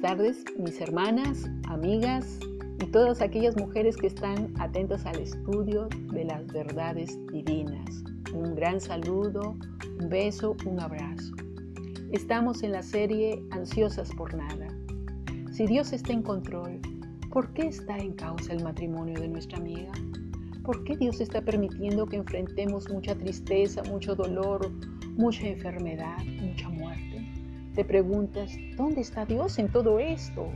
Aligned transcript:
tardes, 0.00 0.44
mis 0.56 0.80
hermanas, 0.80 1.50
amigas 1.68 2.38
y 2.80 2.86
todas 2.86 3.20
aquellas 3.20 3.56
mujeres 3.56 3.96
que 3.96 4.06
están 4.06 4.54
atentas 4.60 5.04
al 5.04 5.18
estudio 5.18 5.88
de 6.12 6.24
las 6.24 6.46
verdades 6.46 7.18
divinas. 7.32 8.04
Un 8.32 8.54
gran 8.54 8.80
saludo, 8.80 9.56
un 10.00 10.08
beso, 10.08 10.56
un 10.64 10.78
abrazo. 10.78 11.34
Estamos 12.12 12.62
en 12.62 12.70
la 12.70 12.82
serie 12.82 13.42
Ansiosas 13.50 14.10
por 14.14 14.32
nada. 14.34 14.68
Si 15.50 15.66
Dios 15.66 15.92
está 15.92 16.12
en 16.12 16.22
control, 16.22 16.80
¿por 17.32 17.52
qué 17.52 17.66
está 17.66 17.98
en 17.98 18.12
causa 18.12 18.52
el 18.52 18.62
matrimonio 18.62 19.20
de 19.20 19.26
nuestra 19.26 19.58
amiga? 19.58 19.90
¿Por 20.62 20.84
qué 20.84 20.96
Dios 20.96 21.20
está 21.20 21.42
permitiendo 21.42 22.06
que 22.06 22.16
enfrentemos 22.16 22.88
mucha 22.88 23.16
tristeza, 23.16 23.82
mucho 23.82 24.14
dolor, 24.14 24.70
mucha 25.16 25.48
enfermedad, 25.48 26.24
mucha 26.40 26.68
muerte? 26.68 27.13
Te 27.74 27.84
preguntas, 27.84 28.56
¿dónde 28.76 29.00
está 29.00 29.26
Dios 29.26 29.58
en 29.58 29.68
todo 29.68 29.98
esto? 29.98 30.48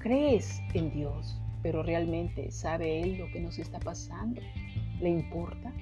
Crees 0.00 0.60
en 0.74 0.90
Dios, 0.90 1.40
pero 1.62 1.84
realmente 1.84 2.50
sabe 2.50 3.02
Él 3.02 3.18
lo 3.18 3.26
que 3.30 3.38
nos 3.38 3.56
está 3.60 3.78
pasando. 3.78 4.42
¿Le 5.00 5.10
importa? 5.10 5.72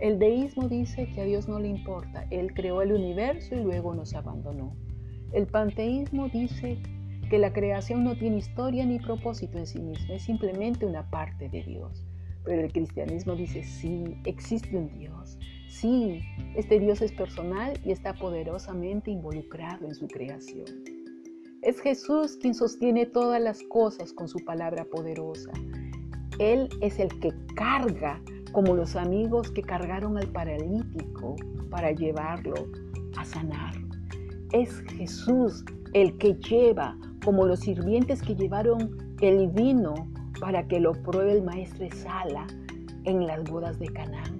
El 0.00 0.18
deísmo 0.18 0.68
dice 0.68 1.06
que 1.14 1.20
a 1.20 1.24
Dios 1.24 1.46
no 1.46 1.60
le 1.60 1.68
importa. 1.68 2.26
Él 2.30 2.52
creó 2.52 2.82
el 2.82 2.92
universo 2.92 3.54
y 3.54 3.62
luego 3.62 3.94
nos 3.94 4.12
abandonó. 4.14 4.74
El 5.32 5.46
panteísmo 5.46 6.28
dice 6.28 6.78
que 7.28 7.38
la 7.38 7.52
creación 7.52 8.02
no 8.02 8.16
tiene 8.16 8.38
historia 8.38 8.84
ni 8.84 8.98
propósito 8.98 9.56
en 9.56 9.68
sí 9.68 9.78
misma, 9.78 10.14
es 10.14 10.22
simplemente 10.22 10.84
una 10.84 11.08
parte 11.10 11.48
de 11.48 11.62
Dios. 11.62 12.04
Pero 12.44 12.62
el 12.62 12.72
cristianismo 12.72 13.36
dice, 13.36 13.62
sí, 13.62 14.16
existe 14.24 14.76
un 14.76 14.90
Dios. 14.98 15.38
Sí, 15.70 16.20
este 16.56 16.80
Dios 16.80 17.00
es 17.00 17.12
personal 17.12 17.78
y 17.84 17.92
está 17.92 18.12
poderosamente 18.12 19.12
involucrado 19.12 19.86
en 19.86 19.94
su 19.94 20.08
creación. 20.08 20.66
Es 21.62 21.80
Jesús 21.80 22.36
quien 22.40 22.54
sostiene 22.54 23.06
todas 23.06 23.40
las 23.40 23.62
cosas 23.62 24.12
con 24.12 24.26
su 24.28 24.44
palabra 24.44 24.84
poderosa. 24.84 25.52
Él 26.40 26.68
es 26.80 26.98
el 26.98 27.08
que 27.20 27.32
carga 27.54 28.20
como 28.50 28.74
los 28.74 28.96
amigos 28.96 29.52
que 29.52 29.62
cargaron 29.62 30.18
al 30.18 30.26
paralítico 30.26 31.36
para 31.70 31.92
llevarlo 31.92 32.54
a 33.16 33.24
sanar. 33.24 33.74
Es 34.52 34.80
Jesús 34.96 35.64
el 35.92 36.18
que 36.18 36.34
lleva 36.34 36.98
como 37.24 37.46
los 37.46 37.60
sirvientes 37.60 38.22
que 38.22 38.34
llevaron 38.34 38.98
el 39.20 39.48
vino 39.48 39.94
para 40.40 40.66
que 40.66 40.80
lo 40.80 40.92
pruebe 40.94 41.32
el 41.32 41.42
maestro 41.42 41.86
Sala 41.92 42.46
en 43.04 43.26
las 43.26 43.44
bodas 43.44 43.78
de 43.78 43.86
Canaán. 43.86 44.39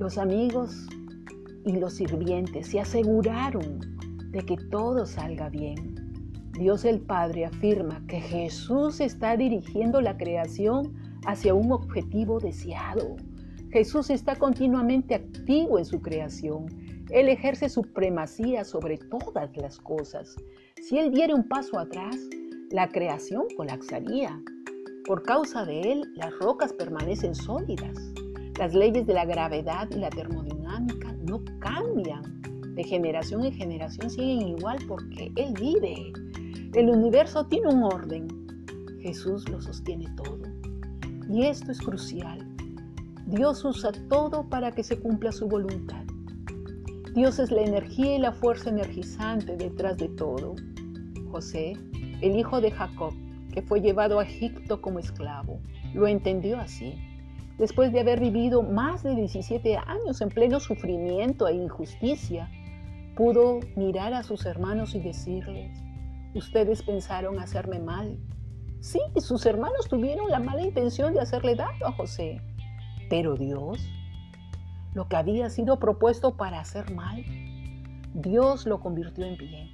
Los 0.00 0.16
amigos 0.16 0.88
y 1.66 1.72
los 1.72 1.92
sirvientes 1.92 2.68
se 2.68 2.80
aseguraron 2.80 3.80
de 4.30 4.40
que 4.40 4.56
todo 4.56 5.04
salga 5.04 5.50
bien. 5.50 5.94
Dios 6.58 6.86
el 6.86 7.00
Padre 7.00 7.44
afirma 7.44 8.02
que 8.08 8.18
Jesús 8.18 8.98
está 8.98 9.36
dirigiendo 9.36 10.00
la 10.00 10.16
creación 10.16 10.94
hacia 11.26 11.52
un 11.52 11.70
objetivo 11.70 12.40
deseado. 12.40 13.16
Jesús 13.72 14.08
está 14.08 14.36
continuamente 14.36 15.14
activo 15.14 15.78
en 15.78 15.84
su 15.84 16.00
creación. 16.00 16.64
Él 17.10 17.28
ejerce 17.28 17.68
supremacía 17.68 18.64
sobre 18.64 18.96
todas 18.96 19.54
las 19.58 19.78
cosas. 19.80 20.34
Si 20.80 20.98
Él 20.98 21.10
diera 21.10 21.34
un 21.34 21.46
paso 21.46 21.78
atrás, 21.78 22.16
la 22.70 22.88
creación 22.88 23.44
colapsaría. 23.54 24.40
Por 25.04 25.24
causa 25.24 25.66
de 25.66 25.92
Él, 25.92 26.10
las 26.14 26.32
rocas 26.38 26.72
permanecen 26.72 27.34
sólidas. 27.34 28.14
Las 28.60 28.74
leyes 28.74 29.06
de 29.06 29.14
la 29.14 29.24
gravedad 29.24 29.88
y 29.90 29.94
la 29.94 30.10
termodinámica 30.10 31.14
no 31.26 31.42
cambian. 31.60 32.42
De 32.74 32.84
generación 32.84 33.42
en 33.42 33.54
generación 33.54 34.10
siguen 34.10 34.48
igual 34.48 34.76
porque 34.86 35.32
Él 35.36 35.54
vive. 35.58 36.12
El 36.74 36.90
universo 36.90 37.46
tiene 37.46 37.68
un 37.68 37.84
orden. 37.84 38.28
Jesús 39.00 39.48
lo 39.48 39.62
sostiene 39.62 40.14
todo. 40.14 40.42
Y 41.30 41.46
esto 41.46 41.72
es 41.72 41.80
crucial. 41.80 42.46
Dios 43.28 43.64
usa 43.64 43.92
todo 44.10 44.46
para 44.46 44.72
que 44.72 44.84
se 44.84 45.00
cumpla 45.00 45.32
su 45.32 45.48
voluntad. 45.48 46.04
Dios 47.14 47.38
es 47.38 47.50
la 47.50 47.62
energía 47.62 48.16
y 48.16 48.18
la 48.18 48.32
fuerza 48.32 48.68
energizante 48.68 49.56
detrás 49.56 49.96
de 49.96 50.08
todo. 50.08 50.54
José, 51.30 51.78
el 52.20 52.36
hijo 52.36 52.60
de 52.60 52.70
Jacob, 52.72 53.14
que 53.54 53.62
fue 53.62 53.80
llevado 53.80 54.18
a 54.20 54.24
Egipto 54.24 54.82
como 54.82 54.98
esclavo, 54.98 55.62
lo 55.94 56.06
entendió 56.06 56.60
así. 56.60 56.92
Después 57.60 57.92
de 57.92 58.00
haber 58.00 58.20
vivido 58.20 58.62
más 58.62 59.02
de 59.02 59.14
17 59.14 59.76
años 59.76 60.22
en 60.22 60.30
pleno 60.30 60.60
sufrimiento 60.60 61.46
e 61.46 61.56
injusticia, 61.56 62.50
pudo 63.14 63.60
mirar 63.76 64.14
a 64.14 64.22
sus 64.22 64.46
hermanos 64.46 64.94
y 64.94 65.00
decirles, 65.00 65.70
ustedes 66.34 66.82
pensaron 66.82 67.38
hacerme 67.38 67.78
mal. 67.78 68.18
Sí, 68.80 68.98
sus 69.18 69.44
hermanos 69.44 69.88
tuvieron 69.90 70.30
la 70.30 70.40
mala 70.40 70.62
intención 70.62 71.12
de 71.12 71.20
hacerle 71.20 71.54
daño 71.54 71.84
a 71.84 71.92
José, 71.92 72.40
pero 73.10 73.34
Dios, 73.34 73.78
lo 74.94 75.06
que 75.06 75.16
había 75.16 75.50
sido 75.50 75.78
propuesto 75.78 76.38
para 76.38 76.60
hacer 76.60 76.90
mal, 76.94 77.22
Dios 78.14 78.64
lo 78.64 78.80
convirtió 78.80 79.26
en 79.26 79.36
bien. 79.36 79.68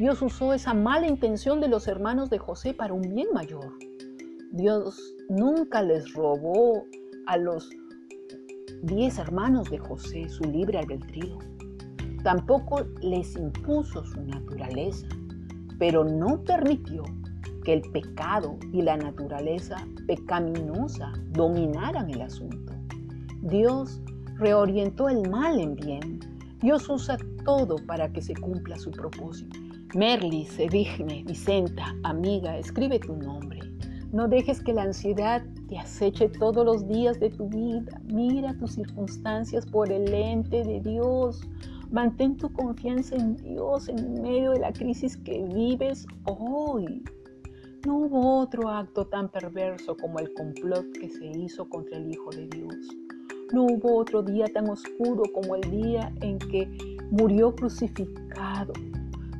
Dios 0.00 0.20
usó 0.20 0.52
esa 0.52 0.74
mala 0.74 1.06
intención 1.06 1.60
de 1.60 1.68
los 1.68 1.86
hermanos 1.86 2.28
de 2.28 2.38
José 2.38 2.74
para 2.74 2.92
un 2.92 3.02
bien 3.02 3.28
mayor. 3.32 3.72
Dios 4.50 5.14
nunca 5.28 5.80
les 5.80 6.12
robó 6.12 6.84
a 7.26 7.36
los 7.36 7.70
diez 8.82 9.18
hermanos 9.18 9.70
de 9.70 9.78
José 9.78 10.28
su 10.28 10.44
libre 10.44 10.78
albedrío. 10.78 11.38
Tampoco 12.22 12.84
les 13.00 13.36
impuso 13.36 14.04
su 14.04 14.20
naturaleza, 14.22 15.06
pero 15.78 16.04
no 16.04 16.42
permitió 16.44 17.02
que 17.64 17.74
el 17.74 17.82
pecado 17.92 18.58
y 18.72 18.82
la 18.82 18.96
naturaleza 18.96 19.86
pecaminosa 20.06 21.12
dominaran 21.30 22.10
el 22.10 22.22
asunto. 22.22 22.72
Dios 23.42 24.00
reorientó 24.36 25.08
el 25.08 25.28
mal 25.30 25.58
en 25.58 25.74
bien. 25.74 26.20
Dios 26.60 26.88
usa 26.88 27.18
todo 27.44 27.76
para 27.86 28.12
que 28.12 28.22
se 28.22 28.34
cumpla 28.34 28.76
su 28.76 28.90
propósito. 28.90 29.58
Merly, 29.94 30.44
Sedigne, 30.46 31.24
Vicenta, 31.24 31.94
amiga, 32.02 32.58
escribe 32.58 32.98
tu 32.98 33.16
nombre. 33.16 33.60
No 34.14 34.28
dejes 34.28 34.62
que 34.62 34.72
la 34.72 34.84
ansiedad 34.84 35.42
te 35.68 35.76
aceche 35.76 36.28
todos 36.28 36.64
los 36.64 36.86
días 36.86 37.18
de 37.18 37.30
tu 37.30 37.48
vida. 37.48 38.00
Mira 38.04 38.56
tus 38.56 38.74
circunstancias 38.74 39.66
por 39.66 39.90
el 39.90 40.04
lente 40.04 40.62
de 40.62 40.78
Dios. 40.78 41.42
Mantén 41.90 42.36
tu 42.36 42.52
confianza 42.52 43.16
en 43.16 43.34
Dios 43.34 43.88
en 43.88 44.22
medio 44.22 44.52
de 44.52 44.60
la 44.60 44.72
crisis 44.72 45.16
que 45.16 45.42
vives 45.52 46.06
hoy. 46.26 47.02
No 47.84 47.96
hubo 47.96 48.38
otro 48.38 48.68
acto 48.68 49.04
tan 49.04 49.28
perverso 49.28 49.96
como 49.96 50.20
el 50.20 50.32
complot 50.34 50.92
que 50.92 51.10
se 51.10 51.26
hizo 51.26 51.68
contra 51.68 51.98
el 51.98 52.08
Hijo 52.12 52.30
de 52.30 52.46
Dios. 52.46 52.76
No 53.52 53.64
hubo 53.64 53.96
otro 53.96 54.22
día 54.22 54.46
tan 54.46 54.70
oscuro 54.70 55.24
como 55.34 55.56
el 55.56 55.68
día 55.72 56.12
en 56.20 56.38
que 56.38 56.68
murió 57.10 57.52
crucificado. 57.52 58.74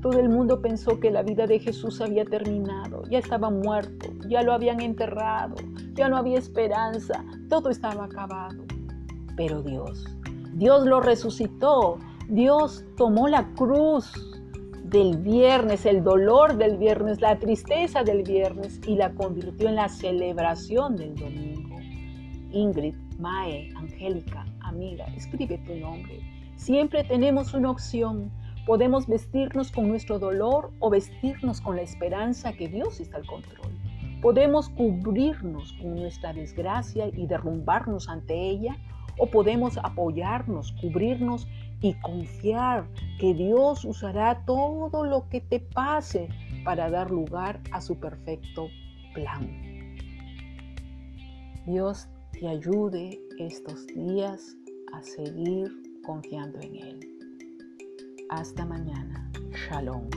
Todo 0.05 0.21
el 0.21 0.29
mundo 0.29 0.61
pensó 0.61 1.01
que 1.01 1.11
la 1.11 1.23
vida 1.23 1.47
de 1.47 1.59
Jesús 1.59 2.03
había 2.03 2.27
terminado, 2.27 3.05
ya 3.09 3.21
estaba 3.21 3.49
muerto, 3.49 4.11
ya 4.29 4.43
lo 4.43 4.53
habían 4.53 4.83
enterrado, 4.83 5.55
ya 5.95 6.11
no 6.11 6.19
había 6.19 6.39
esperanza, 6.39 7.25
todo 7.49 7.71
estaba 7.71 8.05
acabado. 8.05 8.67
Pero 9.35 9.63
Dios, 9.63 10.05
Dios 10.57 10.85
lo 10.85 11.01
resucitó, 11.01 11.97
Dios 12.29 12.85
tomó 12.99 13.29
la 13.29 13.49
cruz 13.55 14.13
del 14.85 15.17
viernes, 15.17 15.87
el 15.87 16.05
dolor 16.05 16.59
del 16.59 16.77
viernes, 16.77 17.23
la 17.23 17.39
tristeza 17.39 18.03
del 18.05 18.25
viernes 18.25 18.83
y 18.87 18.97
la 18.97 19.11
convirtió 19.15 19.71
en 19.71 19.77
la 19.77 19.89
celebración 19.89 20.97
del 20.97 21.15
domingo. 21.15 21.79
Ingrid, 22.51 22.95
Mae, 23.19 23.71
Angélica, 23.75 24.45
amiga, 24.61 25.07
escribe 25.17 25.57
tu 25.67 25.75
nombre. 25.77 26.21
Siempre 26.57 27.05
tenemos 27.05 27.55
una 27.55 27.71
opción. 27.71 28.31
Podemos 28.67 29.07
vestirnos 29.07 29.71
con 29.71 29.89
nuestro 29.89 30.19
dolor 30.19 30.71
o 30.79 30.89
vestirnos 30.89 31.61
con 31.61 31.77
la 31.77 31.83
esperanza 31.83 32.53
que 32.55 32.69
Dios 32.69 32.99
está 32.99 33.19
al 33.19 33.27
control. 33.27 33.71
Podemos 34.23 34.71
cubrirnos 34.71 35.75
con 35.75 35.97
nuestra 35.97 36.33
desgracia 36.33 37.09
y 37.09 37.27
derrumbarnos 37.27 38.09
ante 38.09 38.35
ella 38.35 38.77
o 39.19 39.27
podemos 39.27 39.77
apoyarnos, 39.83 40.73
cubrirnos 40.81 41.47
y 41.83 41.93
confiar 42.01 42.89
que 43.21 43.35
Dios 43.35 43.85
usará 43.85 44.43
todo 44.47 45.05
lo 45.05 45.29
que 45.29 45.43
te 45.43 45.61
pase 45.61 46.29
para 46.65 46.89
dar 46.89 47.11
lugar 47.11 47.61
a 47.71 47.83
su 47.83 48.01
perfecto 48.01 48.69
plan. 49.13 49.95
Dios 51.67 52.09
te 52.33 52.49
ayude 52.49 53.21
estos 53.39 53.87
días 53.89 54.57
a 54.95 55.03
seguir 55.03 55.71
confiando 56.03 56.59
en 56.61 56.77
Él. 56.77 57.14
Hasta 58.29 58.65
mañana. 58.65 59.31
Shalom. 59.53 60.09